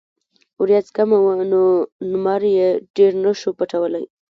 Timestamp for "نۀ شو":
3.23-3.49